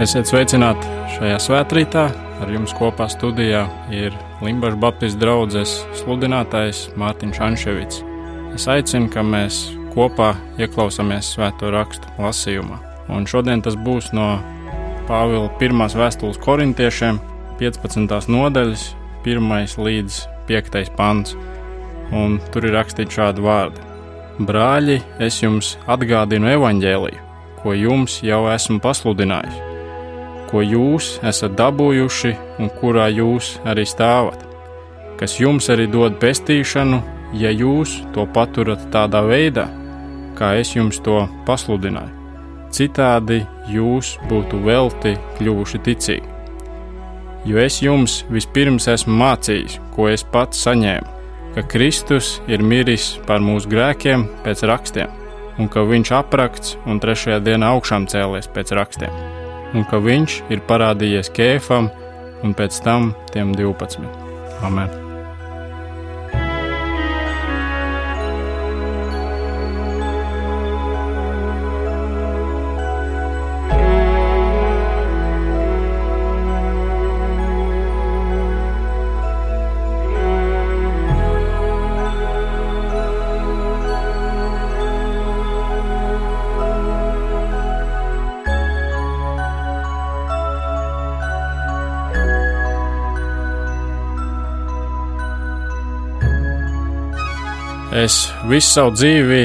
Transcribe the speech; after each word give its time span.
Esiet 0.00 0.30
sveicināti 0.30 0.88
šajā 1.12 1.36
svētkrītā. 1.44 2.06
Ar 2.40 2.48
jums 2.48 2.72
kopā 2.72 3.04
studijā 3.12 3.66
ir 3.92 4.14
Limbaģa 4.40 4.78
Baptistu 4.80 5.20
draugs 5.20 5.74
sludinātājs 5.98 6.86
Mārtiņš 6.96 7.40
Anševits. 7.44 8.00
Es 8.56 8.64
aicinu, 8.72 9.10
ka 9.12 9.20
mēs 9.20 9.58
kopā 9.92 10.30
ieklausāmies 10.56 11.34
svēto 11.34 11.68
rakstu 11.76 12.08
lasījumā. 12.16 12.80
Un 13.12 13.28
šodien 13.28 13.60
tas 13.60 13.76
būs 13.76 14.08
no 14.16 14.40
Pāvila 15.04 15.52
1. 15.60 15.84
vēstules 16.00 16.40
korintiešiem, 16.40 17.20
15. 17.60 18.32
nodaļas, 18.32 18.88
1 19.28 19.80
līdz 19.84 20.20
5. 20.48 20.84
pants. 20.96 21.36
Un 22.08 22.40
tur 22.54 22.70
ir 22.70 22.78
rakstīts 22.80 23.20
šādi 23.20 23.44
vārdi: 23.44 23.84
Brāļi, 24.40 25.02
es 25.20 25.42
jums 25.44 25.76
atgādinu 25.84 26.54
evaņģēliju, 26.56 27.26
ko 27.60 27.76
jums 27.76 28.22
jau 28.24 28.46
esmu 28.48 28.80
pasludinājis 28.80 29.68
ko 30.50 30.62
jūs 30.66 31.18
esat 31.26 31.54
dabūjuši 31.58 32.34
un 32.60 32.70
kurā 32.80 33.06
jūs 33.14 33.54
arī 33.68 33.86
stāvat, 33.86 34.42
kas 35.20 35.38
jums 35.38 35.70
arī 35.70 35.86
dod 35.90 36.18
pestīšanu, 36.22 37.00
ja 37.38 37.52
jūs 37.54 38.00
to 38.14 38.26
paturat 38.34 38.82
tādā 38.94 39.22
veidā, 39.26 39.68
kā 40.38 40.56
es 40.58 40.74
jums 40.74 40.98
to 41.04 41.22
pasludināju. 41.46 42.16
Citādi 42.70 43.40
jūs 43.70 44.16
būtu 44.30 44.60
velti 44.66 45.16
kļuvuši 45.38 45.80
ticīgi. 45.86 46.36
Jo 47.48 47.62
es 47.62 47.80
jums 47.82 48.20
vispirms 48.30 48.86
esmu 48.92 49.16
mācījis, 49.22 49.78
ko 49.94 50.10
es 50.12 50.22
pats 50.34 50.60
saņēmu, 50.66 51.16
ka 51.56 51.64
Kristus 51.66 52.36
ir 52.50 52.62
miris 52.62 53.14
par 53.26 53.42
mūsu 53.42 53.70
grēkiem 53.72 54.28
pēc 54.44 54.64
rakstiem, 54.70 55.18
un 55.58 55.72
ka 55.72 55.86
viņš 55.88 56.14
aprakts 56.20 56.78
un 56.86 57.02
trešajā 57.02 57.42
dienā 57.48 57.74
augšām 57.74 58.06
cēlies 58.12 58.50
pēc 58.54 58.74
rakstiem 58.76 59.39
un 59.74 59.86
ka 59.90 60.00
viņš 60.02 60.40
ir 60.50 60.64
parādījies 60.70 61.32
Kēfam 61.36 61.90
un 62.46 62.56
pēc 62.56 62.82
tam 62.84 63.12
tiem 63.34 63.54
12. 63.58 64.10
Amen! 64.66 65.09
Es 98.00 98.30
visu 98.48 98.70
savu 98.70 98.94
dzīvi, 98.94 99.40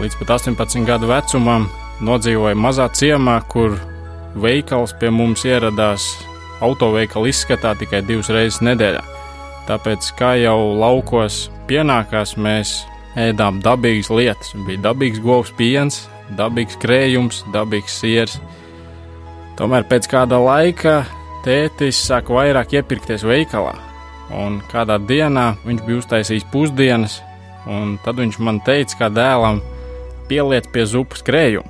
līdz 0.00 0.14
pat 0.22 0.30
18 0.38 0.86
gadu 0.88 1.08
vecumam, 1.10 1.66
nodzīvoju 2.00 2.56
mazā 2.56 2.86
ciemā, 2.96 3.34
kur 3.50 3.74
veikals 4.40 4.94
pie 4.96 5.10
mums 5.12 5.42
ieradās 5.44 6.06
autoveikala 6.64 7.28
izskatā 7.28 7.74
tikai 7.76 8.00
divas 8.08 8.30
reizes 8.32 8.62
nedēļā. 8.64 9.02
Tāpēc, 9.68 10.08
kā 10.16 10.32
jau 10.40 10.56
laukos 10.80 11.50
pienākās, 11.68 12.38
mēs 12.40 12.78
ēdām 13.20 13.60
dabīgas 13.64 14.08
lietas. 14.14 14.56
Bija 14.64 14.86
dabīgs 14.88 15.20
govs 15.20 15.52
piens, 15.58 16.06
dabīgs 16.38 16.80
krējums, 16.80 17.44
dabīgs 17.52 18.00
siers. 18.00 18.40
Tomēr 19.60 19.84
pēc 19.90 20.08
kāda 20.08 20.40
laika 20.40 21.02
tētis 21.44 22.00
sāka 22.00 22.32
vairāk 22.38 22.78
iepirkties 22.80 23.28
veikalā, 23.28 23.74
un 24.32 24.62
kādā 24.72 24.96
dienā 25.04 25.50
viņš 25.66 25.84
bija 25.84 26.00
uztaisījis 26.00 26.48
pusdienas, 26.54 27.20
Un 27.70 27.98
tad 28.02 28.18
viņš 28.18 28.38
man 28.42 28.58
teica, 28.66 28.96
kā 28.98 29.08
dēlam, 29.14 29.60
pieliec 30.30 30.66
pie 30.74 30.86
zupas 30.90 31.22
krējumu. 31.26 31.68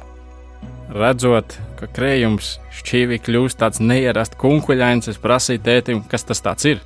Redzot, 0.90 1.54
ka 1.78 1.86
krējums 1.92 2.54
šķīvi 2.80 3.20
kļūst 3.26 3.60
tāds 3.60 3.82
neierasts 3.84 4.38
kunkuļains, 4.40 5.10
es 5.12 5.20
prasīju 5.20 5.62
tētim, 5.66 6.00
kas 6.08 6.24
tas 6.26 6.64
ir. 6.66 6.80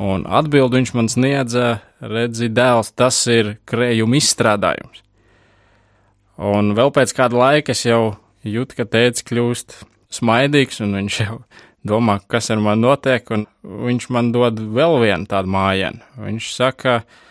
Un 0.00 0.24
atbildi 0.28 0.78
viņš 0.78 0.92
man 0.96 1.08
sniedza, 1.12 1.80
redzi, 2.00 2.48
dēls, 2.52 2.92
tas 2.96 3.18
ir 3.28 3.56
krējuma 3.68 4.20
izstrādājums. 4.20 5.02
Un 6.40 6.72
vēl 6.76 6.92
pēc 6.96 7.12
kāda 7.16 7.36
laika 7.36 7.74
es 7.74 7.82
jau 7.84 8.14
jūtu, 8.46 8.78
ka 8.78 8.86
tēvs 8.88 9.26
kļūst 9.28 9.80
smaidīgs, 10.20 10.80
un 10.84 10.96
viņš 11.00 11.18
jau 11.24 11.40
domā, 11.88 12.20
kas 12.28 12.52
ar 12.52 12.62
mani 12.64 12.84
notiek, 12.86 13.26
un 13.32 13.44
viņš 13.64 14.08
man 14.12 14.30
dod 14.32 14.60
vēl 14.60 15.00
vienu 15.02 15.28
tādu 15.28 15.52
mājienu. 15.52 16.00
Viņš 16.20 16.54
saka, 16.56 17.00
ka 17.02 17.28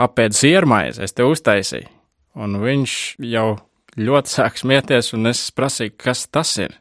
apēd 0.00 0.36
siermaizi, 0.36 1.02
es 1.04 1.16
te 1.16 1.26
uztaisīju. 1.26 1.88
Un 2.40 2.60
viņš 2.62 2.94
jau 3.26 3.48
ļoti 3.98 4.32
sāk 4.32 4.60
smieties, 4.60 5.12
un 5.16 5.30
es 5.32 5.42
prasīju, 5.54 5.96
kas 5.98 6.26
tas 6.30 6.54
ir. 6.62 6.76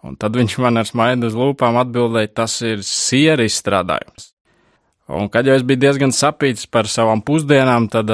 Un 0.00 0.16
tad 0.16 0.36
viņš 0.38 0.56
man 0.64 0.80
ar 0.80 0.88
smaidu 0.88 1.28
uz 1.28 1.36
lūpām 1.36 1.76
atbildēja, 1.82 2.32
tas 2.40 2.54
ir 2.64 2.84
siera 2.86 3.44
izstrādājums. 3.44 4.30
Un 5.10 5.28
kad 5.28 5.48
jau 5.48 5.56
es 5.58 5.64
biju 5.66 5.82
diezgan 5.82 6.14
sapīts 6.14 6.68
par 6.70 6.88
savām 6.88 7.20
pusdienām, 7.26 7.90
tad 7.92 8.08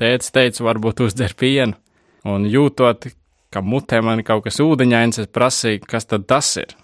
tēvs 0.00 0.30
teica, 0.34 0.66
varbūt 0.68 1.02
uzdzer 1.06 1.34
pienu. 1.38 1.74
Un 2.28 2.44
jūtot, 2.46 3.08
ka 3.50 3.62
mutē 3.64 4.02
man 4.04 4.22
kaut 4.22 4.44
kas 4.46 4.60
ūdeņains, 4.62 5.22
es 5.24 5.32
prasīju, 5.32 5.86
kas 5.88 6.06
tad 6.06 6.28
tas 6.30 6.52
ir. 6.60 6.76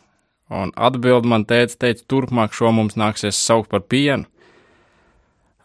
Un 0.51 0.73
atbild 0.75 1.27
man 1.29 1.45
tēvs 1.47 1.79
teica, 1.79 2.05
turpmāk 2.09 2.57
šo 2.57 2.73
mums 2.75 2.97
nāksies 2.99 3.39
saukt 3.39 3.71
par 3.71 3.85
pienu. 3.87 4.27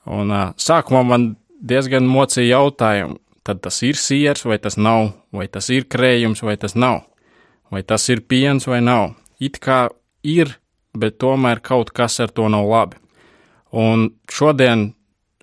Un 0.10 0.34
uh, 0.34 0.50
sākumā 0.58 1.04
man 1.06 1.28
diezgan 1.62 2.08
mocīja 2.10 2.58
jautājumu, 2.58 3.20
tad 3.46 3.62
tas 3.62 3.82
ir 3.86 3.98
siers 4.00 4.46
vai 4.46 4.58
tas 4.62 4.78
nav, 4.78 5.12
vai 5.34 5.48
tas 5.48 5.70
ir 5.74 5.86
krējums 5.90 6.42
vai 6.46 6.58
tas 6.58 6.76
nav, 6.76 7.04
vai 7.74 7.84
tas 7.84 8.08
ir 8.10 8.24
piens 8.26 8.68
vai 8.70 8.82
nav. 8.82 9.14
It 9.42 9.60
kā 9.62 9.90
ir, 10.24 10.58
bet 10.98 11.20
tomēr 11.22 11.62
kaut 11.62 11.94
kas 11.94 12.20
ar 12.22 12.34
to 12.34 12.50
nav 12.50 12.68
labi. 12.70 12.98
Un 13.72 14.10
šodien 14.30 14.92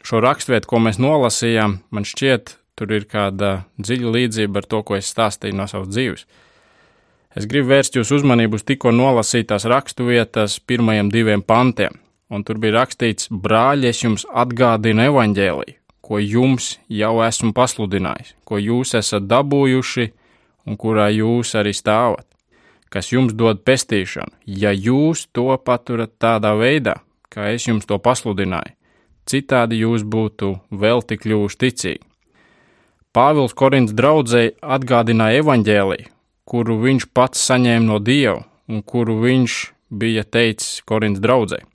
šo 0.05 0.21
raksturvietu, 0.23 0.69
ko 0.69 0.83
mēs 0.83 0.99
nolasījām, 1.03 1.79
man 1.91 2.07
šķiet, 2.07 2.57
tur 2.79 2.93
ir 2.95 3.09
kāda 3.11 3.65
dziļa 3.79 4.13
līdzība 4.15 4.63
ar 4.63 4.69
to, 4.69 4.83
ko 4.87 4.99
es 4.99 5.09
stāstīju 5.11 5.57
no 5.59 5.67
savas 5.71 5.91
dzīves. 5.91 6.27
Es 7.39 7.47
gribu 7.47 7.71
vērst 7.73 7.99
jūsu 7.99 8.21
uzmanību 8.21 8.59
uz 8.59 8.65
tikko 8.67 8.91
nolasītās 8.95 9.67
raksturvietas 9.69 10.59
pirmajiem 10.67 11.11
diviem 11.15 11.43
pantiem 11.47 11.99
un 12.31 12.45
tur 12.45 12.61
bija 12.61 12.81
rakstīts: 12.81 13.29
Brāļi, 13.31 13.91
es 13.91 14.03
jums 14.05 14.27
atgādinu 14.29 15.09
evaņģēliju, 15.09 15.77
ko 16.05 16.21
jums 16.23 16.77
jau 16.93 17.19
esmu 17.25 17.53
pasludinājis, 17.57 18.35
ko 18.45 18.61
jūs 18.61 18.95
esat 18.99 19.29
dabūjuši 19.29 20.09
un 20.69 20.77
kurā 20.81 21.09
jūs 21.13 21.55
arī 21.59 21.75
stāvat, 21.77 22.27
kas 22.93 23.13
jums 23.13 23.37
dod 23.37 23.65
pestīšanu, 23.65 24.33
ja 24.47 24.73
jūs 24.73 25.27
to 25.33 25.49
paturat 25.65 26.15
tādā 26.21 26.55
veidā, 26.57 26.99
kā 27.33 27.53
es 27.55 27.69
jums 27.69 27.89
to 27.89 27.99
pasludināju. 28.01 28.75
Citādi 29.29 29.83
jūs 29.83 30.07
būtu 30.09 30.55
vēl 30.73 31.03
tik 31.05 31.27
kļuvuši 31.27 31.59
ticīgi. 31.61 32.05
Pāvils 33.13 33.53
Korintas 33.57 33.97
draudzēji 33.97 34.55
atgādināja 34.63 35.43
evaņģēliju, 35.43 36.09
kuru 36.49 36.77
viņš 36.81 37.09
pats 37.13 37.43
saņēma 37.51 37.85
no 37.85 37.99
Dieva 38.01 38.41
un 38.69 38.81
kuru 38.81 39.19
viņš 39.21 39.57
bija 39.93 40.25
teicis 40.25 40.81
Korintas 40.89 41.25
draudzēji 41.25 41.69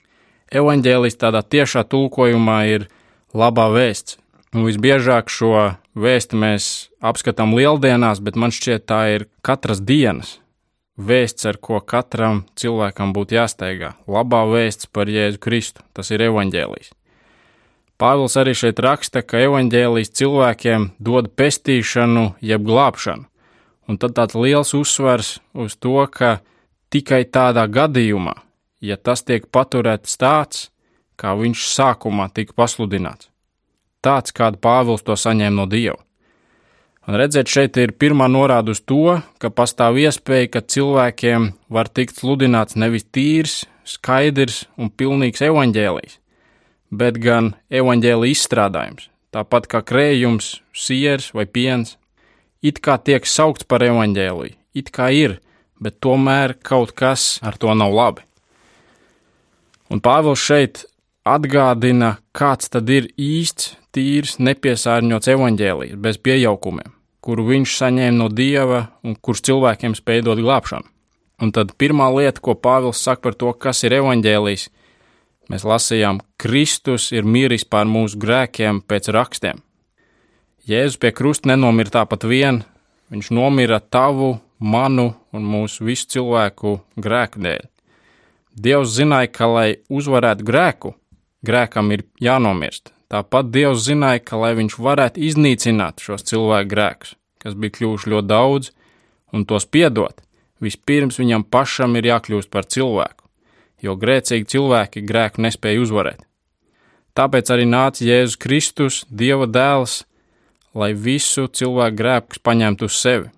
evaņģēlis 0.52 1.18
tādā 1.20 1.42
tiešā 1.42 1.84
tulkojumā 1.88 2.58
ir 2.72 2.88
labā 3.34 3.70
vēsts. 3.74 4.18
Un 4.54 4.68
visbiežāk 4.68 5.32
šo 5.32 5.74
vēstu 5.98 6.38
mēs 6.38 6.90
apskatām 7.02 7.56
lieldienās, 7.56 8.20
bet 8.22 8.36
man 8.38 8.54
šķiet, 8.54 8.86
tā 8.86 9.00
ir 9.16 9.26
katras 9.42 9.80
dienas 9.82 10.38
vēsts, 10.94 11.46
ar 11.50 11.58
ko 11.58 11.80
katram 11.82 12.44
cilvēkam 12.54 13.14
būtu 13.14 13.34
jāsteigā. 13.34 13.94
Labā 14.06 14.44
vēsts 14.46 14.86
par 14.86 15.10
Jēzu 15.10 15.40
Kristu, 15.42 15.82
tas 15.92 16.10
ir 16.14 16.22
evaņģēlijs. 16.28 16.92
Pāvils 17.98 18.34
arī 18.38 18.54
šeit 18.58 18.80
raksta, 18.82 19.22
ka 19.22 19.42
evaņģēlijs 19.46 20.14
cilvēkiem 20.18 20.88
dod 20.98 21.30
pestīšanu, 21.38 22.34
jeb 22.42 22.66
glābšanu. 22.66 23.26
Un 23.86 23.98
tad 24.00 24.14
tāds 24.16 24.34
liels 24.38 24.72
uzsvars 24.74 25.38
uz 25.52 25.76
to, 25.76 25.98
ka 26.10 26.38
tikai 26.94 27.22
tādā 27.26 27.66
gadījumā, 27.70 28.34
ja 28.84 28.96
tas 29.00 29.24
tiek 29.24 29.46
paturēts 29.52 30.18
tāds, 30.20 30.68
kā 31.16 31.34
viņš 31.38 31.68
sākumā 31.72 32.28
tika 32.34 32.56
pasludināts. 32.58 33.30
Tāds, 34.04 34.34
kādu 34.36 34.60
Pāvils 34.60 35.04
to 35.04 35.16
saņēma 35.16 35.56
no 35.56 35.64
Dieva. 35.70 36.00
Un 37.04 37.18
redzēt, 37.20 37.50
šeit 37.52 37.76
ir 37.80 37.92
pirmā 38.00 38.30
norāda 38.32 38.72
uz 38.72 38.80
to, 38.80 39.18
ka 39.40 39.50
pastāv 39.52 39.98
iespēja, 40.00 40.50
ka 40.56 40.60
cilvēkiem 40.64 41.50
var 41.72 41.90
tikt 41.92 42.20
sludināts 42.20 42.78
nevis 42.80 43.04
tīrs, 43.12 43.64
skaidrs 43.84 44.64
un 44.80 44.88
pilnīgs 44.88 45.44
evaņģēlijs, 45.44 46.16
bet 46.88 47.20
gan 47.20 47.52
evaņģēlija 47.68 48.36
izstrādājums, 48.36 49.10
tāpat 49.36 49.68
kā 49.68 49.82
krējums, 49.84 50.62
siers 50.72 51.28
vai 51.36 51.44
piens, 51.44 51.98
it 52.64 52.80
kā 52.80 52.96
tiek 52.96 53.28
saukts 53.28 53.68
par 53.68 53.84
evaņģēliju, 53.84 54.56
it 54.72 54.88
kā 54.88 55.10
ir, 55.12 55.40
bet 55.76 56.00
tomēr 56.00 56.56
kaut 56.64 56.96
kas 56.96 57.36
ar 57.44 57.60
to 57.60 57.76
nav 57.76 57.92
labi. 57.92 58.24
Un 59.94 60.00
Pāvils 60.02 60.42
šeit 60.42 60.80
atgādina, 61.22 62.16
kāds 62.34 62.66
tad 62.72 62.88
ir 62.90 63.06
īsts, 63.14 63.76
tīrs, 63.94 64.40
nepiesārņots 64.42 65.30
evaņģēlijs, 65.30 65.98
bez 66.02 66.16
piejaukumiem, 66.18 66.90
kuru 67.22 67.44
viņš 67.52 67.76
saņēma 67.78 68.16
no 68.16 68.26
dieva 68.26 68.80
un 69.06 69.14
kurš 69.14 69.44
cilvēkiem 69.46 69.94
spēj 69.94 70.24
dot 70.26 70.40
glābšanu. 70.42 70.90
Un 71.42 71.52
tad 71.54 71.76
pirmā 71.78 72.08
lieta, 72.10 72.42
ko 72.42 72.56
Pāvils 72.58 73.02
saka 73.06 73.28
par 73.28 73.38
to, 73.38 73.52
kas 73.54 73.84
ir 73.86 73.94
evaņģēlijs, 74.00 74.64
mēs 75.54 75.66
lasījām, 75.70 76.18
Kristus 76.42 77.12
ir 77.14 77.22
miris 77.22 77.62
pār 77.62 77.86
mūsu 77.86 78.18
grēkiem 78.18 78.80
pēc 78.82 79.12
rakstiem. 79.14 79.62
Jēzus 80.66 80.98
pie 80.98 81.12
krusta 81.14 81.52
nenomira 81.52 82.00
tāpat 82.00 82.26
vien, 82.26 82.64
viņš 83.14 83.30
nomira 83.30 83.78
tavu, 83.78 84.40
manu 84.58 85.12
un 85.30 85.46
mūsu 85.46 85.86
visu 85.86 86.10
cilvēku 86.16 86.80
grēku 86.98 87.46
dēļ. 87.46 87.73
Dievs 88.54 88.92
zināja, 88.94 89.30
ka, 89.34 89.48
lai 89.50 89.68
uzvarētu 89.90 90.46
grēku, 90.46 90.92
grēkam 91.42 91.90
ir 91.94 92.04
jānomirst. 92.22 92.92
Tāpat 93.10 93.50
Dievs 93.50 93.82
zināja, 93.88 94.22
ka, 94.22 94.38
lai 94.38 94.52
viņš 94.58 94.76
varētu 94.78 95.22
iznīcināt 95.26 96.02
šos 96.02 96.22
cilvēku 96.30 96.70
grēkus, 96.70 97.16
kas 97.42 97.56
bija 97.58 97.74
kļuvuši 97.78 98.12
ļoti 98.12 98.30
daudz, 98.30 98.70
un 99.34 99.44
tos 99.50 99.66
piedot, 99.66 100.22
vispirms 100.62 101.18
viņam 101.18 101.44
pašam 101.50 101.98
ir 101.98 102.08
jākļūst 102.12 102.50
par 102.54 102.68
cilvēku, 102.70 103.26
jo 103.82 103.96
grēcīgi 103.98 104.48
cilvēki 104.54 105.02
grēku 105.02 105.42
nespēja 105.42 105.82
uzvarēt. 105.82 106.22
Tāpēc 107.14 107.50
arī 107.54 107.66
nāca 107.66 108.06
Jēzus 108.06 108.38
Kristus, 108.38 109.02
Dieva 109.10 109.46
dēls, 109.50 110.04
lai 110.74 110.94
visu 110.94 111.46
cilvēku 111.46 111.98
grēkus 111.98 112.42
paņemtu 112.42 112.86
uz 112.86 113.02
sevi 113.02 113.30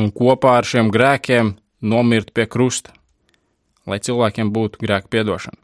un 0.00 0.08
kopā 0.12 0.58
ar 0.60 0.68
šiem 0.68 0.88
grēkiem 0.92 1.54
nomirt 1.84 2.32
pie 2.32 2.48
krusta 2.48 2.92
lai 3.86 3.98
cilvēkiem 4.02 4.52
būtu 4.54 4.82
grēku 4.82 5.10
piedošana. 5.12 5.58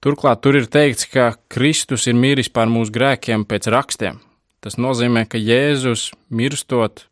Turklāt 0.00 0.40
tur 0.40 0.56
ir 0.56 0.64
teikts, 0.64 1.04
ka 1.12 1.34
Kristus 1.52 2.06
ir 2.08 2.16
miris 2.16 2.48
par 2.48 2.70
mūsu 2.72 2.92
grēkiem 2.94 3.44
pēc 3.44 3.68
rakstiem. 3.68 4.20
Tas 4.64 4.78
nozīmē, 4.80 5.26
ka 5.28 5.36
Jēzus, 5.40 6.10
mirstot 6.32 7.04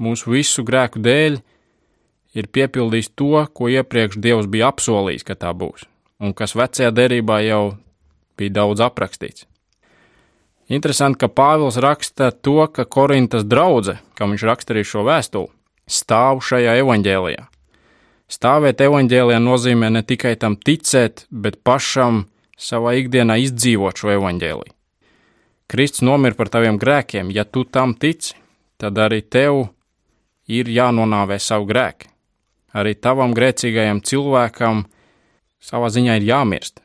mūsu 0.00 0.34
visu 0.34 0.64
grēku 0.64 1.00
dēļ, 1.04 1.38
ir 2.36 2.50
piepildījis 2.52 3.10
to, 3.16 3.46
ko 3.52 3.70
iepriekš 3.72 4.20
Dievs 4.20 4.50
bija 4.50 4.68
apsolījis, 4.72 5.24
ka 5.24 5.38
tā 5.40 5.54
būs, 5.56 5.86
un 6.20 6.36
kas 6.36 6.56
vecajā 6.58 6.92
derībā 6.92 7.40
jau 7.46 7.64
bija 8.36 8.56
daudz 8.60 8.84
aprakstīts. 8.84 9.46
Interesanti, 10.68 11.20
ka 11.20 11.28
Pāvils 11.28 11.76
raksta 11.80 12.30
to, 12.32 12.64
ka 12.72 12.84
Korintas 12.88 13.44
draudzene, 13.44 14.00
kam 14.16 14.32
viņš 14.32 14.46
raksturīja 14.48 14.90
šo 14.94 15.04
vēstuli, 15.04 15.52
stāv 15.84 16.40
šajā 16.44 16.78
evaņģēlijā. 16.80 17.48
Stāvēt 18.30 18.80
evaņģēlijā 18.80 19.40
nozīmē 19.42 19.90
ne 19.92 20.02
tikai 20.02 20.34
tam 20.40 20.56
ticēt, 20.56 21.26
bet 21.30 21.60
pašam 21.64 22.24
savā 22.56 22.94
ikdienā 23.02 23.36
izdzīvot 23.44 24.00
šo 24.00 24.14
evaņģēliju. 24.16 24.72
Kristus 25.68 26.04
nomira 26.04 26.36
par 26.36 26.50
taviem 26.52 26.78
grēkiem, 26.80 27.30
ja 27.32 27.44
tu 27.44 27.64
tam 27.64 27.94
tici, 27.94 28.34
tad 28.80 28.98
arī 29.00 29.22
tev 29.22 29.66
ir 30.48 30.68
jānonāvē 30.68 31.38
savu 31.40 31.68
grēku. 31.68 32.10
Arī 32.74 32.96
tavam 32.98 33.32
grēcīgajam 33.36 34.00
cilvēkam 34.02 34.84
savā 35.62 35.90
ziņā 35.94 36.18
ir 36.18 36.26
jāmirst. 36.26 36.80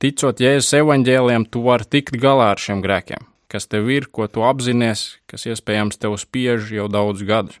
Ticot 0.00 0.40
Jēzus 0.40 0.78
evaņģēliem, 0.78 1.48
tu 1.52 1.64
vari 1.66 1.84
tikt 1.84 2.16
galā 2.20 2.52
ar 2.54 2.62
šiem 2.62 2.80
grēkiem, 2.80 3.26
kas 3.52 3.68
tev 3.68 3.90
ir, 3.92 4.06
ko 4.08 4.28
tu 4.32 4.46
apzinājies, 4.46 5.18
kas 5.28 5.44
iespējams 5.50 6.00
tev 6.00 6.16
spiež 6.20 6.70
jau 6.72 6.86
daudzus 6.88 7.26
gadus. 7.28 7.58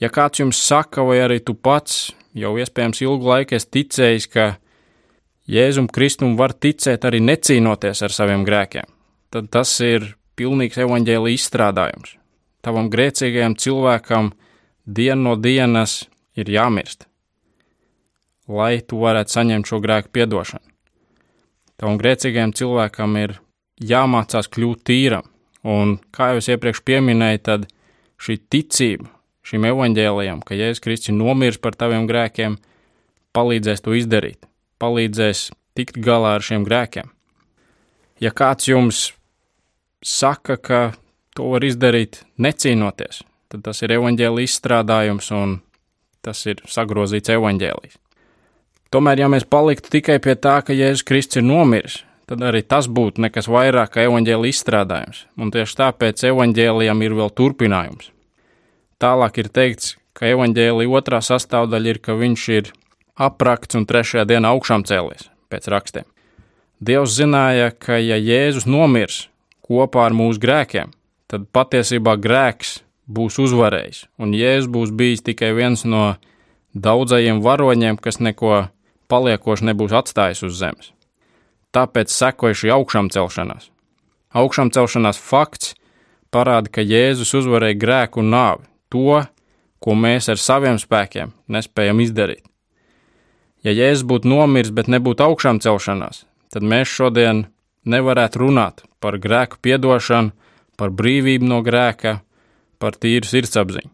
Ja 0.00 0.10
kāds 0.12 0.42
jums 0.42 0.58
saka, 0.60 1.04
vai 1.08 1.22
arī 1.24 1.40
tu 1.40 1.54
pats 1.56 2.10
jau 2.36 2.52
iespējams 2.60 3.00
ilgu 3.06 3.30
laiku 3.30 3.56
esi 3.56 3.70
ticējis, 3.78 4.28
ka 4.28 4.46
Jēzum 5.48 5.88
Kristum 5.88 6.34
var 6.36 6.52
ticēt 6.52 7.06
arī 7.06 7.22
necīnoties 7.24 8.02
ar 8.04 8.12
saviem 8.12 8.44
grēkiem, 8.44 8.86
tad 9.32 9.48
tas 9.54 9.72
ir 9.80 10.16
pilnīgs 10.36 10.76
evaņģēlī 10.84 11.32
izstrādājums. 11.36 12.16
Tavam 12.66 12.90
grēcīgajam 12.92 13.54
cilvēkam 13.62 14.32
dienu 14.84 15.30
no 15.30 15.34
dienas 15.40 16.02
ir 16.36 16.50
jāmirst, 16.50 17.06
lai 18.50 18.82
tu 18.82 19.00
varētu 19.00 19.38
saņemt 19.38 19.70
šo 19.70 19.80
grēku 19.80 20.12
piedošanu. 20.18 20.66
Tavam 21.80 21.96
grēcīgajam 22.00 22.52
cilvēkam 22.58 23.16
ir 23.22 23.36
jāmācās 23.80 24.50
kļūt 24.52 24.84
tīram, 24.90 25.24
un, 25.64 25.98
kā 26.12 26.34
jau 26.34 26.42
es 26.42 26.52
iepriekš 26.52 26.84
pieminēju, 26.84 27.44
tad 27.48 27.68
šī 28.20 28.42
ticība 28.50 29.15
šim 29.46 29.66
evaņģēlijam, 29.70 30.42
ka 30.42 30.58
Jēzus 30.58 30.82
Kristus 30.82 31.12
ir 31.12 31.18
nomiris 31.20 31.60
par 31.62 31.76
taviem 31.78 32.08
grēkiem, 32.10 32.58
palīdzēs 33.36 33.84
to 33.84 33.94
izdarīt, 33.94 34.48
palīdzēs 34.82 35.50
tikt 35.78 36.00
galā 36.02 36.36
ar 36.38 36.44
šiem 36.44 36.64
grēkiem. 36.66 37.12
Ja 38.22 38.32
kāds 38.32 38.68
jums 38.70 39.10
saka, 40.04 40.56
ka 40.56 40.80
to 41.36 41.50
var 41.52 41.66
izdarīt 41.66 42.22
necīnoties, 42.40 43.20
tad 43.52 43.62
tas 43.68 43.84
ir 43.84 43.94
evaņģēlijas 43.98 44.56
izstrādājums 44.56 45.30
un 45.36 45.60
tas 46.24 46.42
ir 46.48 46.64
sagrozīts 46.66 47.30
evaņģēlijs. 47.36 48.00
Tomēr, 48.94 49.20
ja 49.20 49.28
mēs 49.30 49.46
paliktu 49.50 49.90
tikai 49.92 50.18
pie 50.22 50.36
tā, 50.38 50.60
ka 50.64 50.74
Jēzus 50.74 51.04
Kristus 51.06 51.42
ir 51.42 51.46
nomiris, 51.46 52.00
tad 52.26 52.42
arī 52.42 52.62
tas 52.66 52.88
būtu 52.90 53.22
nekas 53.22 53.50
vairāk 53.50 53.94
kā 53.94 54.06
evaņģēlijas 54.08 54.58
izstrādājums, 54.58 55.24
un 55.38 55.52
tieši 55.54 55.80
tāpēc 55.82 56.26
evaņģēlijam 56.32 57.02
ir 57.06 57.16
vēl 57.20 57.34
turpinājums. 57.36 58.10
Tālāk 58.96 59.42
ir 59.42 59.48
teikts, 59.52 59.96
ka 60.16 60.30
evaņģēlī 60.32 60.86
otrā 60.88 61.20
sastāvdaļa 61.20 61.90
ir, 61.92 61.98
ka 62.00 62.16
viņš 62.16 62.44
ir 62.56 62.70
aprakts 63.20 63.76
un 63.76 63.84
trešajā 63.88 64.24
dienā 64.28 64.52
augšām 64.56 64.86
cēlies 64.88 65.28
pēc 65.52 65.68
rakstiem. 65.72 66.06
Dievs 66.80 67.12
zināja, 67.16 67.70
ka 67.72 67.98
ja 68.00 68.16
Jēzus 68.16 68.64
nomirs 68.68 69.26
kopā 69.64 70.06
ar 70.08 70.16
mūsu 70.16 70.40
grēkiem, 70.40 70.92
tad 71.28 71.44
patiesībā 71.52 72.16
grēks 72.20 72.78
būs 73.06 73.36
uzvarējis, 73.40 74.06
un 74.20 74.32
Jēzus 74.36 74.72
būs 74.72 74.92
bijis 74.96 75.24
tikai 75.24 75.52
viens 75.56 75.84
no 75.84 76.16
daudzajiem 76.72 77.42
varoņiem, 77.44 77.98
kas 78.00 78.20
neko 78.20 78.66
paliekoši 79.12 79.68
nebūs 79.70 79.92
atstājis 79.96 80.44
uz 80.48 80.56
zemes. 80.56 80.92
Tāpēc 81.76 82.12
sekoja 82.12 82.56
šī 82.56 82.72
augšām 82.76 83.10
celšanās. 83.12 83.68
Augšām 84.36 84.72
celšanās 84.72 85.20
fakts 85.20 85.74
parāda, 86.32 86.72
ka 86.72 86.84
Jēzus 86.84 87.34
uzvarēja 87.36 87.78
grēku 87.80 88.24
un 88.24 88.32
nāvi, 88.32 88.64
to, 88.96 89.24
ko 89.80 89.94
mēs 89.94 90.30
ar 90.32 90.40
saviem 90.40 90.80
spēkiem 90.80 91.34
nespējam 91.52 92.00
izdarīt. 92.04 92.44
Ja 93.64 93.74
Jēzus 93.74 94.06
būtu 94.06 94.30
nomiris, 94.30 94.72
bet 94.74 94.88
nebūtu 94.92 95.24
augšām 95.26 95.60
celšanās, 95.62 96.24
tad 96.54 96.66
mēs 96.66 96.90
šodien 96.90 97.46
nevarētu 97.86 98.42
runāt 98.44 98.84
par 99.02 99.18
grēku 99.22 99.58
piedošanu, 99.62 100.32
par 100.76 100.92
brīvību 100.92 101.48
no 101.48 101.62
grēka, 101.66 102.20
par 102.78 102.98
tīru 103.00 103.26
sirdsapziņu. 103.26 103.90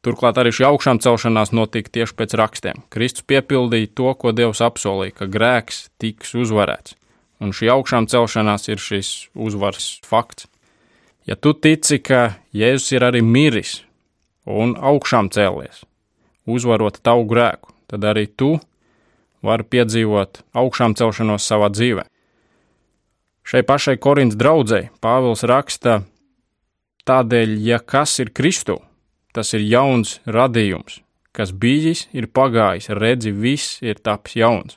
Turklāt 0.00 0.38
arī 0.40 0.52
šī 0.54 0.64
augšām 0.70 1.00
celšanās 1.04 1.50
notika 1.52 1.92
tieši 1.92 2.16
pēc 2.16 2.34
rakstiem. 2.40 2.78
Kristus 2.88 3.26
piepildīja 3.28 3.90
to, 3.98 4.14
ko 4.16 4.32
Dievs 4.32 4.62
apsolīja, 4.64 5.12
ka 5.18 5.28
grēks 5.28 5.90
tiks 6.00 6.32
uzvarēts, 6.40 6.96
un 7.44 7.52
šī 7.52 7.68
augšām 7.74 8.08
celšanās 8.08 8.70
ir 8.72 8.80
šis 8.80 9.12
uzvaras 9.36 9.98
fakts. 10.08 10.48
Ja 11.28 11.36
tu 11.36 11.52
tici, 11.52 12.00
ka 12.00 12.40
Jēzus 12.56 12.94
ir 12.96 13.04
arī 13.10 13.20
miris 13.20 13.82
un 14.62 14.74
augšām 14.76 15.30
cēlies, 15.32 15.84
uzvarot 16.50 17.00
tavu 17.04 17.26
grēku, 17.30 17.72
tad 17.90 18.04
arī 18.06 18.26
tu 18.26 18.56
vari 19.44 19.64
piedzīvot 19.64 20.42
augšām 20.56 20.96
celšanos 20.98 21.46
savā 21.46 21.70
dzīvē. 21.72 22.06
Šai 23.46 23.62
pašai 23.66 23.96
Korintas 23.98 24.38
draudzēji 24.38 24.90
Pāvils 25.02 25.42
raksta, 25.48 26.02
tādēļ, 27.08 27.56
ja 27.64 27.80
kas 27.80 28.18
ir 28.22 28.30
Kristu, 28.36 28.78
tas 29.34 29.54
ir 29.56 29.64
jauns 29.64 30.18
radījums, 30.26 31.00
kas 31.34 31.54
bijis, 31.56 32.06
ir 32.12 32.28
pagājis, 32.30 32.90
redzi, 32.94 33.32
viss 33.32 33.80
ir 33.82 33.98
tapis 33.98 34.36
jauns. 34.38 34.76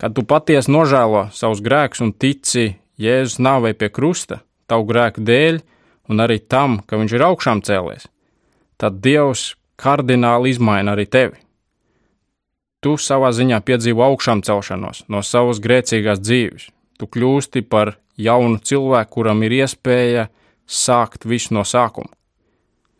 Kad 0.00 0.14
tu 0.16 0.24
patiesi 0.24 0.72
nožēlo 0.72 1.26
savus 1.36 1.60
grēkus 1.60 2.00
un 2.06 2.14
tici 2.16 2.78
Jēzus 3.00 3.40
nāvei 3.40 3.74
pie 3.76 3.90
krusta, 3.92 4.40
tavu 4.68 4.86
grēku 4.88 5.24
dēļ, 5.24 5.60
un 6.12 6.24
arī 6.24 6.38
tam, 6.40 6.78
ka 6.86 6.96
viņš 7.00 7.16
ir 7.16 7.24
augšām 7.26 7.60
cēlies, 7.64 8.06
tad 8.80 9.00
Dievs 9.04 9.54
kardināli 9.80 10.54
izmaina 10.54 10.96
arī 10.96 11.06
tevi. 11.06 11.38
Tu 12.80 12.96
savā 12.96 13.28
ziņā 13.36 13.60
piedzīvo 13.64 14.04
augšām 14.06 14.40
celšanos 14.44 15.04
no 15.12 15.20
savas 15.26 15.60
grēcīgās 15.60 16.22
dzīves. 16.24 16.70
Tu 16.96 17.08
kļūsti 17.08 17.62
par 17.68 17.94
jaunu 18.16 18.60
cilvēku, 18.64 19.12
kuram 19.16 19.42
ir 19.44 19.58
iespēja 19.60 20.28
sākt 20.64 21.26
visu 21.28 21.54
no 21.56 21.64
sākuma. 21.64 22.12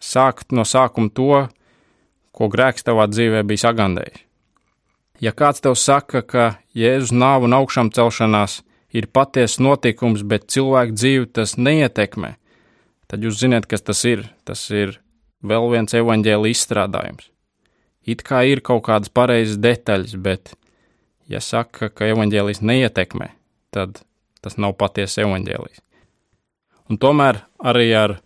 Sākt 0.01 0.53
no 0.57 0.65
sākuma 0.69 1.13
to, 1.13 1.47
ko 2.33 2.49
grēks 2.53 2.85
tavā 2.85 3.07
dzīvē 3.09 3.43
bija 3.49 3.69
sagandējis. 3.69 4.27
Ja 5.21 5.35
kāds 5.37 5.61
tev 5.61 5.77
saka, 5.77 6.23
ka 6.25 6.45
Jēzus 6.77 7.13
nāva 7.13 7.45
un 7.45 7.57
augšām 7.57 7.91
celšanās 7.93 8.63
ir 8.97 9.11
patiesa 9.13 9.61
notikums, 9.61 10.25
bet 10.25 10.49
cilvēku 10.49 10.97
dzīvi 10.97 11.29
tas 11.37 11.59
neietekmē, 11.61 12.35
tad 13.09 13.27
jūs 13.27 13.43
zināt, 13.43 13.69
kas 13.69 13.85
tas 13.85 14.01
ir. 14.09 14.25
Tas 14.49 14.65
ir 14.73 14.97
vēl 15.43 15.69
viens 15.73 15.95
evaņģēlī 15.97 16.55
izstrādājums. 16.55 17.31
it 18.07 18.23
kā 18.23 18.43
ir 18.49 18.61
kaut 18.61 18.85
kādas 18.85 19.09
pareizas 19.09 19.59
detaļas, 19.61 20.17
bet, 20.17 20.55
ja 21.29 21.41
saka, 21.41 21.89
ka 21.89 22.07
evaņģēlijs 22.07 22.61
neietekmē, 22.61 23.29
tad 23.71 24.03
tas 24.41 24.57
nav 24.57 24.75
patiesa 24.75 25.23
evaņģēlijs. 25.23 25.83
Un 26.91 26.99
tomēr 26.99 27.45
arī 27.63 27.93
ar 27.95 28.17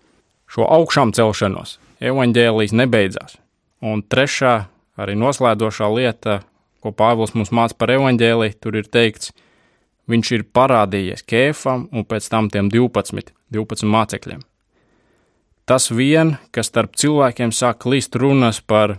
šo 0.49 0.64
augšām 0.64 1.12
celšanos 1.12 1.78
evaņģēlijs 2.00 2.73
nebeidzās. 2.73 3.37
Un 3.85 4.02
trešā, 4.02 4.68
arī 4.97 5.16
noslēdzošā 5.18 5.90
lieta, 5.92 6.40
ko 6.80 6.92
Pāvils 6.92 7.35
mums 7.37 7.52
māca 7.52 7.76
par 7.76 7.92
evaņģēliju, 7.97 8.56
tur 8.61 8.78
ir 8.80 8.88
teikts, 8.88 9.35
viņš 10.09 10.33
ir 10.37 10.49
parādījies 10.56 11.25
Kēfam 11.28 11.88
un 11.92 12.06
pēc 12.09 12.28
tam 12.33 12.50
tiem 12.52 12.71
12, 12.73 13.33
12 13.52 13.90
mācekļiem. 13.90 14.42
Tas 15.64 15.88
vien, 15.90 16.37
kas 16.52 16.68
starp 16.68 16.97
cilvēkiem 17.00 17.52
sāk 17.54 17.80
klīst 17.85 18.16
runas 18.21 18.61
par 18.61 18.99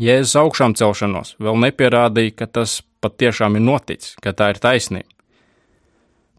Jēzus 0.00 0.36
augšām 0.40 0.76
celšanos, 0.76 1.34
vēl 1.40 1.58
nepierādīja, 1.66 2.32
ka 2.36 2.46
tas 2.58 2.80
patiešām 3.04 3.56
ir 3.56 3.64
noticis, 3.64 4.16
ka 4.24 4.32
tā 4.36 4.50
ir 4.52 4.60
taisnība. 4.60 5.08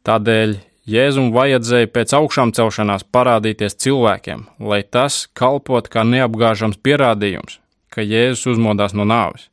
Tādēļ 0.07 0.57
Jēzum 0.87 1.33
vajadzēja 1.35 1.89
pēc 1.91 2.13
augšām 2.15 2.53
celšanās 2.55 3.03
parādīties 3.11 3.75
cilvēkiem, 3.83 4.45
lai 4.63 4.81
tas 4.87 5.25
kalpot 5.35 5.89
kā 5.91 6.05
neapgāžams 6.07 6.79
pierādījums, 6.79 7.59
ka 7.91 8.05
Jēzus 8.05 8.53
uzmodās 8.53 8.95
no 8.95 9.03
nāves. 9.03 9.49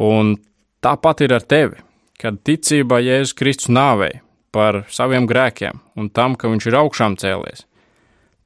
Un 0.00 0.38
tāpat 0.80 1.20
ir 1.26 1.36
ar 1.36 1.44
tevi, 1.44 1.82
kad 2.16 2.40
ticībā 2.42 3.02
Jēzus 3.04 3.36
Kristus 3.36 3.68
nāvei 3.68 4.22
par 4.56 4.86
saviem 4.88 5.28
grēkiem 5.28 5.82
un 6.00 6.08
tam, 6.08 6.34
ka 6.34 6.48
viņš 6.48 6.70
ir 6.70 6.78
augšām 6.80 7.18
cēlies. 7.20 7.66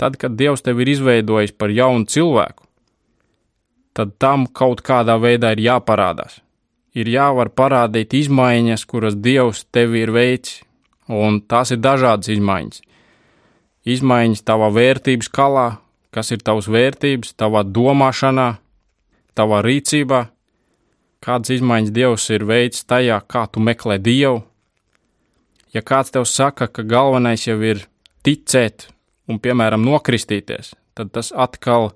Tad, 0.01 0.17
kad 0.17 0.33
Dievs 0.33 0.65
tevi 0.65 0.87
ir 0.87 0.95
izveidojis 0.95 1.53
par 1.61 1.73
jaunu 1.77 2.09
cilvēku, 2.09 2.65
tad 3.93 4.15
tam 4.17 4.47
kaut 4.47 4.81
kādā 4.87 5.19
veidā 5.21 5.53
ir 5.53 5.61
jāparādās. 5.67 6.39
Ir 6.97 7.11
jāvar 7.13 7.51
parādīt 7.53 8.15
izmaiņas, 8.17 8.87
kuras 8.89 9.19
Dievs 9.21 9.67
tevi 9.71 10.01
ir 10.07 10.13
veicis, 10.15 10.63
un 11.07 11.43
tās 11.45 11.75
ir 11.75 11.83
dažādas 11.85 12.31
izmaiņas. 12.33 12.81
Izmaiņas 13.91 14.43
tavā 14.49 14.71
vērtības 14.73 15.29
kalā, 15.37 15.69
kas 16.15 16.33
ir 16.33 16.41
tavs 16.45 16.69
vērtības, 16.73 17.35
tavā 17.37 17.63
domāšanā, 17.67 18.49
tavā 19.37 19.61
rīcībā, 19.67 20.23
kādas 21.21 21.53
izmaiņas 21.59 21.93
Dievs 21.95 22.31
ir 22.33 22.47
veicis 22.49 22.89
tajā, 22.89 23.21
kā 23.29 23.45
tu 23.53 23.61
meklē 23.61 23.99
Dievu. 24.01 24.41
Ja 25.77 25.85
kāds 25.87 26.11
tev 26.11 26.25
saka, 26.27 26.67
ka 26.67 26.83
galvenais 26.83 27.45
jau 27.47 27.61
ir 27.63 27.85
ticēt 28.27 28.89
un, 29.31 29.39
piemēram, 29.43 29.85
nokristīties, 29.87 30.75
tad 30.99 31.13
tas 31.15 31.31
atkal 31.31 31.93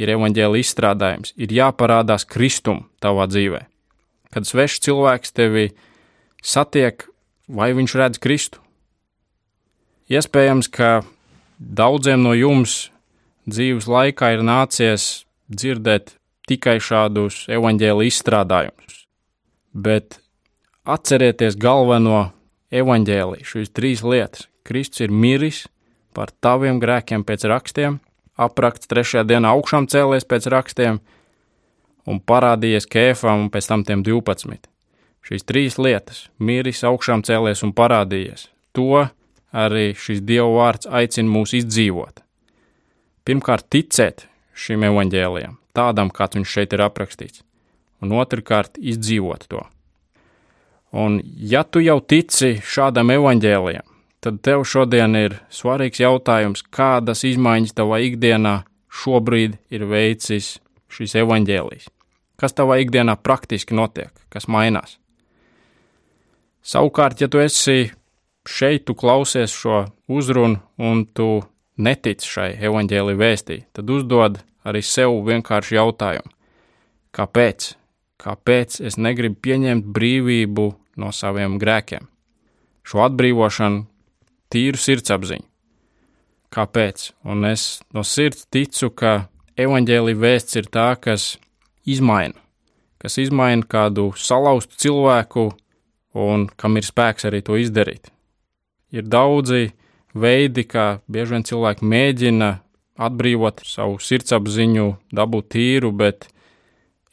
ir 0.00 0.10
evaņģēla 0.16 0.60
izstrādājums, 0.60 1.34
ir 1.38 1.54
jāparādās 1.54 2.26
Kristum 2.26 2.84
tavā 3.02 3.28
dzīvē. 3.30 3.64
Kad 4.34 4.48
svešs 4.48 4.82
cilvēks 4.82 5.34
tevi 5.36 5.68
satiek, 6.42 7.06
vai 7.46 7.70
viņš 7.76 7.94
redz 8.00 8.20
Kristu. 8.22 8.60
Iespējams, 10.10 10.68
ka 10.68 11.04
daudziem 11.58 12.24
no 12.26 12.34
jums 12.36 12.90
dzīves 13.48 13.86
laikā 13.88 14.34
ir 14.34 14.44
nācies 14.44 15.24
dzirdēt 15.48 16.16
tikai 16.48 16.76
šādus 16.82 17.44
evaņģēla 17.52 18.08
izstrādājumus, 18.10 19.04
bet 19.72 20.18
atcerieties 20.84 21.56
galveno 21.60 22.26
evaņģēliju, 22.74 23.48
šīs 23.48 23.72
trīs 23.72 24.04
lietas. 24.04 24.48
Kristus 24.64 25.04
ir 25.04 25.12
miris 25.12 25.64
par 26.14 26.32
taviem 26.44 26.80
grēkiem 26.82 27.24
pēc 27.26 27.46
rakstiem, 27.50 27.98
aprakts 28.38 28.90
trešajā 28.90 29.26
dienā 29.28 29.52
augšām 29.54 29.88
cēlies 29.90 30.26
pēc 30.28 30.48
rakstiem 30.54 31.00
un 32.10 32.20
parādījies 32.20 32.88
kēfam 32.90 33.46
un 33.46 33.50
pēc 33.52 33.68
tam 33.70 33.84
tiem 33.86 34.04
12. 34.06 34.68
Šīs 35.24 35.46
trīs 35.48 35.78
lietas- 35.80 36.28
miris, 36.46 36.84
augšām 36.84 37.24
cēlies 37.24 37.62
un 37.64 37.72
parādījies. 37.72 38.48
To 38.74 39.08
arī 39.54 39.94
šis 39.94 40.20
Dieva 40.20 40.50
vārds 40.50 40.86
aicina 40.90 41.30
mūs 41.30 41.54
izdzīvot. 41.60 42.20
Pirmkārt, 43.24 43.70
ticēt 43.70 44.26
šim 44.54 44.84
evaņģēlijam, 44.84 45.56
tādam, 45.74 46.10
kāds 46.10 46.36
viņš 46.36 46.50
šeit 46.56 46.74
ir 46.76 46.82
aprakstīts, 46.84 47.42
un 48.02 48.10
otrkārt, 48.10 48.76
izdzīvot 48.76 49.46
to. 49.48 49.62
Un, 50.92 51.20
ja 51.24 51.64
tu 51.64 51.80
jau 51.80 52.00
tici 52.00 52.60
šādam 52.60 53.10
evaņģēlijam, 53.10 53.93
tad 54.24 54.40
tev 54.40 54.64
šodien 54.64 55.16
ir 55.18 55.36
svarīgs 55.52 56.00
jautājums, 56.00 56.64
kādas 56.72 57.26
izmaiņas 57.28 57.76
tavā 57.76 58.00
ikdienā 58.06 58.62
šobrīd 58.88 59.58
ir 59.74 59.84
veicis 59.90 60.54
šis 60.88 61.18
evaņģēlijs. 61.20 61.90
Kas 62.40 62.56
tavā 62.56 62.80
ikdienā 62.82 63.18
praktiski 63.20 63.76
notiek, 63.76 64.10
kas 64.32 64.48
mainās? 64.48 64.96
Savukārt, 66.64 67.20
ja 67.20 67.28
tu 67.28 67.42
esi 67.42 67.92
šeit, 68.48 68.86
tu 68.88 68.96
klausies 68.96 69.52
šo 69.52 69.84
uzrunu 70.08 70.62
un 70.80 71.04
tu 71.04 71.44
netici 71.76 72.30
šai 72.30 72.50
evaņģēlī 72.64 73.14
vēstī, 73.20 73.58
tad 73.76 73.90
uzdod 73.92 74.40
arī 74.64 74.80
sev 74.82 75.20
vienkārši 75.28 75.76
jautājumu: 75.76 76.32
kāpēc? 77.12 77.74
Kāpēc 78.24 78.78
es 78.80 78.96
negribu 78.96 79.36
pieņemt 79.44 79.84
brīvību 79.92 80.70
no 81.02 81.10
saviem 81.12 81.58
grēkiem? 81.60 82.06
Šo 82.84 83.02
atbrīvošanu, 83.04 83.84
tīru 84.54 84.80
sirdsapziņu. 84.80 85.46
Kāpēc? 86.54 87.08
Un 87.26 87.44
es 87.48 87.82
no 87.94 88.04
sirds 88.06 88.46
ticu, 88.52 88.92
ka 88.94 89.26
evaņģēlī 89.58 90.14
vēsts 90.18 90.58
ir 90.60 90.70
tā, 90.70 90.92
kas 91.02 91.34
izmaina, 91.86 92.38
kas 93.02 93.18
izmaina 93.18 93.66
kādu 93.66 94.12
salauztu 94.18 94.78
cilvēku 94.84 95.48
un 96.14 96.46
kam 96.56 96.78
ir 96.78 96.86
spēks 96.86 97.26
arī 97.28 97.42
to 97.42 97.58
izdarīt. 97.58 98.10
Ir 98.94 99.08
daudzi 99.10 99.72
veidi, 100.14 100.62
kā 100.70 101.00
bieži 101.10 101.34
vien 101.34 101.46
cilvēki 101.46 101.90
mēģina 101.90 102.50
atbrīvot 103.02 103.64
savu 103.66 103.98
sirdsapziņu, 103.98 104.86
dabūt 105.14 105.50
tīru, 105.56 105.90
bet 105.90 106.28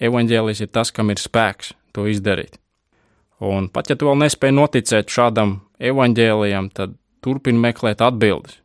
evaņģēlis 0.01 0.61
ir 0.61 0.69
tas, 0.69 0.93
kam 0.93 1.09
ir 1.09 1.21
spēks 1.21 1.73
to 1.95 2.05
izdarīt. 2.09 2.59
Un 3.41 3.71
pat 3.73 3.89
ja 3.89 3.97
tu 3.97 4.05
vēl 4.05 4.19
nespēji 4.21 4.53
noticēt 4.53 5.09
šādam 5.09 5.57
evaņģēlijam, 5.81 6.69
tad 6.77 6.93
turpini 7.23 7.61
meklēt 7.61 8.01
atbildes 8.03 8.59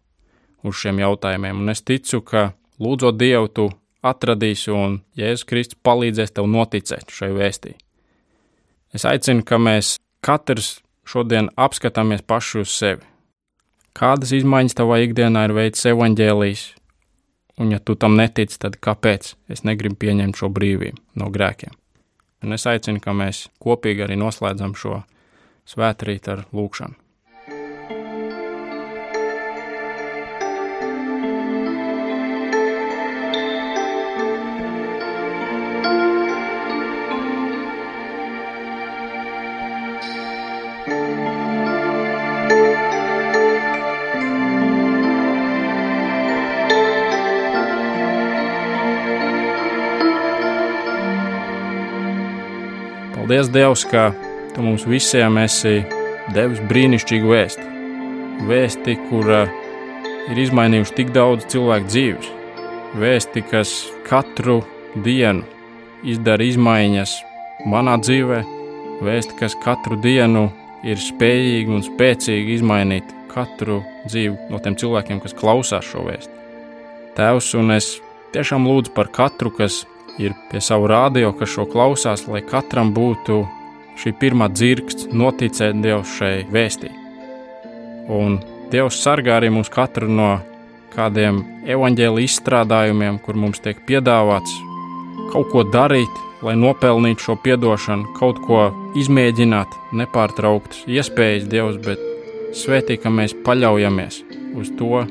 uz 0.67 0.79
šiem 0.81 1.01
jautājumiem. 1.03 1.63
Un 1.63 1.73
es 1.73 1.83
ticu, 1.87 2.23
ka 2.27 2.51
lūdzot 2.83 3.19
Dievu, 3.21 3.49
tu 3.49 3.69
atradīsi 4.07 4.73
un 4.75 5.01
Jēzus 5.19 5.47
Kristus 5.49 5.81
palīdzēs 5.87 6.35
tev 6.37 6.49
noticēt 6.51 7.13
šai 7.13 7.33
vēstī. 7.37 7.77
Es 8.95 9.05
aicinu, 9.09 9.45
ka 9.47 9.59
mēs 9.61 9.97
katrs 10.25 10.79
šodien 11.07 11.51
apskatāmies 11.57 12.25
paši 12.27 12.63
uz 12.65 12.75
sevi. 12.75 13.05
Kādas 13.97 14.35
izmaiņas 14.37 14.77
tavā 14.77 15.01
ikdienā 15.07 15.47
ir 15.47 15.55
veids 15.57 15.87
evaņģēlijas, 15.89 16.67
un 17.63 17.73
ja 17.73 17.81
tu 17.81 17.97
tam 17.97 18.19
netici, 18.19 18.59
tad 18.61 18.77
kāpēc 18.85 19.33
es 19.53 19.65
negribu 19.65 19.97
pieņemt 20.05 20.37
šo 20.37 20.51
brīvību 20.53 21.21
no 21.23 21.31
grēkiem? 21.33 21.73
Un 22.45 22.53
es 22.53 22.67
aicinu, 22.69 23.01
ka 23.01 23.17
mēs 23.17 23.47
kopīgi 23.63 24.05
arī 24.05 24.19
noslēdzam 24.21 24.77
šo 24.77 25.01
svētrīt 25.67 26.29
ar 26.31 26.45
lūkšanu. 26.53 27.06
Paldies, 53.27 53.49
Dievs, 53.51 53.83
ka 53.91 54.13
Tu 54.55 54.63
mums 54.63 54.85
visiem 54.87 55.35
esi 55.43 55.81
devis 56.31 56.61
brīnišķīgu 56.71 57.27
vēstu. 57.27 57.65
Vēsti, 58.47 58.93
kura 59.09 59.41
ir 60.31 60.39
izmainījusi 60.45 60.95
tik 60.95 61.11
daudz 61.11 61.49
cilvēku 61.51 61.91
dzīves. 61.91 62.29
Vēsti, 63.03 63.43
kas 63.51 63.73
katru 64.07 64.61
dienu 64.95 65.43
izdara 66.07 66.47
izmaiņas 66.47 67.17
manā 67.67 67.97
dzīvē, 68.05 68.39
vēsti, 69.03 69.41
kas 69.43 69.59
katru 69.65 69.99
dienu 70.07 70.47
ir 70.87 71.03
spējīgi 71.03 71.75
un 71.81 71.83
spēcīgi 71.83 72.61
izmainīt 72.61 73.11
katru 73.35 73.81
dzīvi 74.07 74.53
no 74.55 74.63
tiem 74.63 74.79
cilvēkiem, 74.79 75.25
kas 75.27 75.35
klausās 75.35 75.91
šo 75.91 76.07
vēstu. 76.07 76.31
Tēvs, 77.19 77.51
un 77.59 77.75
es 77.75 77.97
tiešām 78.39 78.71
lūdzu 78.71 78.95
par 78.95 79.11
katru, 79.11 79.51
kas 79.59 79.83
ir 80.23 80.35
pie 80.51 80.61
savu 80.65 80.89
rādio, 80.91 81.33
kas 81.37 81.53
šo 81.53 81.67
klausās, 81.71 82.27
lai 82.31 82.43
katram 82.47 82.93
būtu 82.97 83.43
šī 84.01 84.13
pirmā 84.21 84.49
dzirksts, 84.53 85.09
noticēt 85.13 85.81
Dievu 85.83 86.05
šai 86.17 86.35
vēstī. 86.53 86.93
Un 88.13 88.39
Dievs 88.71 88.99
sargā 89.03 89.37
arī 89.39 89.53
mūs 89.55 89.71
katru 89.73 90.09
no 90.11 90.37
kādiem 90.97 91.43
evaņģēlī 91.71 92.25
izstrādājumiem, 92.27 93.21
kur 93.23 93.39
mums 93.39 93.61
tiek 93.63 93.79
piedāvāts 93.89 94.53
kaut 95.33 95.51
ko 95.53 95.65
darīt, 95.69 96.23
lai 96.47 96.55
nopelnītu 96.59 97.29
šo 97.29 97.37
piedošanu, 97.45 98.13
kaut 98.19 98.41
ko 98.47 98.69
izmēģināt, 98.99 99.73
nepārtrauktas 100.01 100.85
iespējas 100.91 101.49
Dievs, 101.51 101.79
bet 101.85 102.03
svētī, 102.57 102.99
ka 103.01 103.13
mēs 103.13 103.37
paļaujamies 103.47 104.23
uz 104.57 104.73
to, 104.79 105.05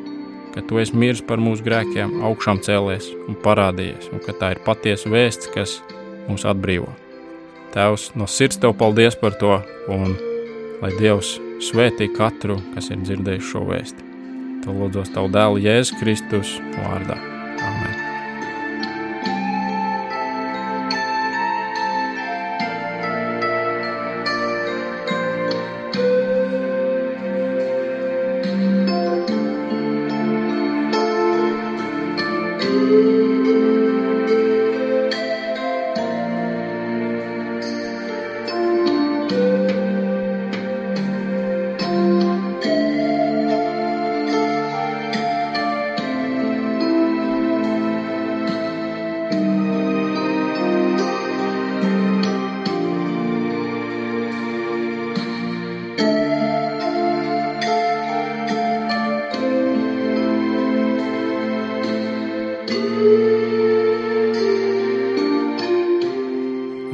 ka 0.55 0.63
tu 0.63 0.79
esi 0.79 0.95
miris 0.95 1.21
par 1.27 1.41
mūsu 1.43 1.65
grēkiem, 1.65 2.21
augšām 2.25 2.61
cēlies 2.63 3.11
un 3.27 3.37
parādījies, 3.43 4.07
un 4.15 4.23
ka 4.23 4.35
tā 4.39 4.53
ir 4.55 4.63
patiesa 4.65 5.11
vēsts, 5.11 5.51
kas 5.53 5.77
mūs 6.29 6.47
atbrīvo. 6.47 6.87
Tēvs, 7.75 8.13
no 8.15 8.27
sirds 8.31 8.61
tev 8.63 8.77
paldies 8.79 9.19
par 9.19 9.35
to, 9.41 9.59
un 9.91 10.15
lai 10.79 10.93
Dievs 10.95 11.35
svētī 11.63 12.07
katru, 12.15 12.61
kas 12.73 12.89
ir 12.91 13.03
dzirdējis 13.03 13.51
šo 13.51 13.67
vēstu. 13.67 14.11
To 14.63 14.73
lūdzos 14.79 15.11
tavu 15.13 15.29
dēlu 15.35 15.61
Jēzus 15.67 15.95
Kristus 15.99 16.57
vārdā. 16.79 17.34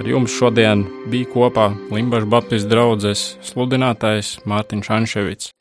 Ar 0.01 0.07
jums 0.09 0.33
šodien 0.33 0.79
bija 1.13 1.27
kopā 1.29 1.67
Limbaģa 1.93 2.25
Baptistu 2.33 2.71
draugs 2.71 3.21
sludinātājs 3.45 4.31
Mārtiņš 4.49 4.87
Anševits. 4.97 5.51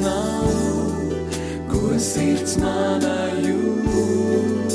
Nav, 0.00 0.48
ko 1.68 1.98
sirds 2.00 2.56
mana 2.56 3.28
jūt. 3.44 4.70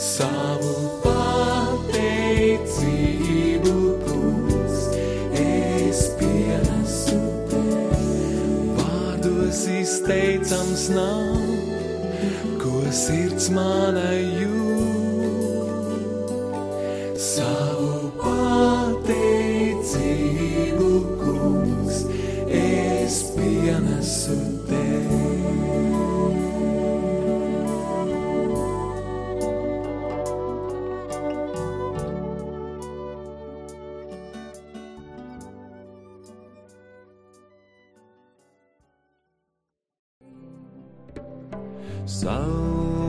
Savu 0.00 0.74
pateicību, 1.04 2.06
kungs, 4.06 4.78
es 5.42 6.00
pienesu 6.20 7.20
tev. 7.52 7.92
Vārdos 8.80 9.60
izteicams 9.76 10.84
nav, 10.96 11.38
ko 12.64 12.74
sirds 13.04 13.46
mana 13.52 14.08
jūt. 14.16 14.29
Saules 42.10 43.04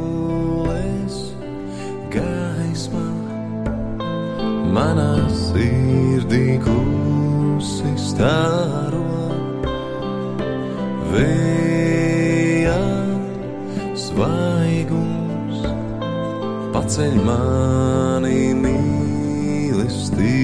gaisma 2.13 3.07
manā 4.75 5.15
sirdī 5.33 6.59
klusi 6.61 7.93
stāro 7.97 9.01
vējā 11.15 12.77
svaigums 14.05 15.65
paceļ 16.77 17.17
mani 17.25 18.53
mīlestībā. 18.61 20.40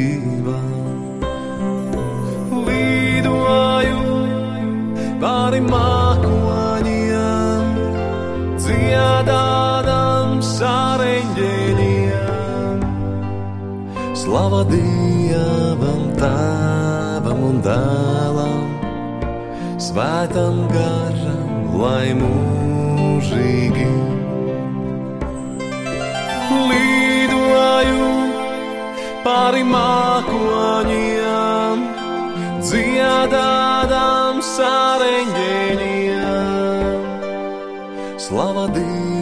Slava 14.28 14.68
Dievam, 14.68 16.12
Tēvam 16.20 17.40
un 17.48 17.64
Dēlam, 17.64 18.68
Svētam 19.80 20.68
garam, 20.68 21.80
lai 21.80 22.12
mūžīgi 22.20 23.88
lidoju 26.74 28.12
pāri 29.24 29.64
mākoņiem, 29.72 31.88
dziedādām 32.68 34.44
sāreņģēļiem. 34.52 37.00
Slava 38.28 38.68
Dievam, 38.76 39.17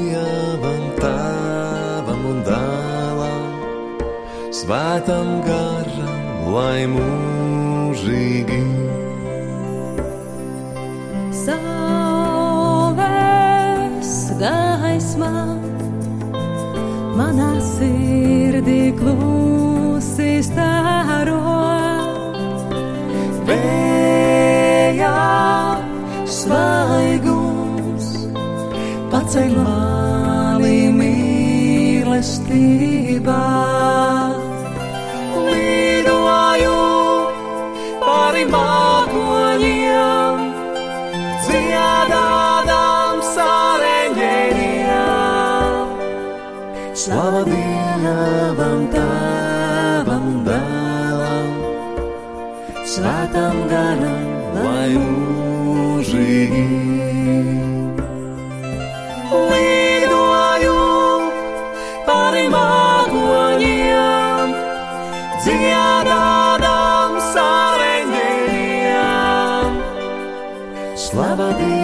Svētam 4.66 5.46
garam, 5.46 6.50
lai 6.50 6.90
mūžīgi. 6.90 8.58
Saules 11.38 12.74
gaismā 14.42 15.30
manā 17.14 17.52
sirdī 17.62 18.90
klusi 18.98 20.42
stāro. 20.50 21.38
Vējā 23.46 25.14
svaigums 26.40 28.08
paceļ 29.14 29.54
mani 29.62 30.90
mīlestībā. 31.04 32.26
Pāri 38.36 38.52
mākoņiem, 38.52 40.40
dziedādām 41.46 43.22
sāreņģēļiem. 43.32 44.74
Slava 47.00 47.44
Dievam, 47.48 48.82
Tēvam 48.92 50.26
un 50.34 50.44
Dēlam, 50.50 51.50
Svētam 52.84 53.58
garam, 53.72 54.28
lai 54.60 54.92
mūžīgi. 55.00 56.66
Lidoju 59.32 59.85
Slava 71.16 71.54
Dei! 71.54 71.75